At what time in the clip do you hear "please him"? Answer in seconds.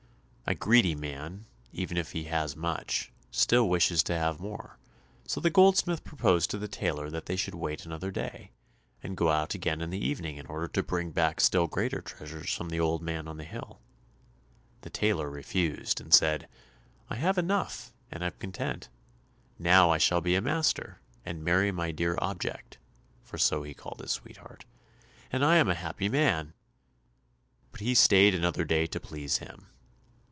28.99-29.67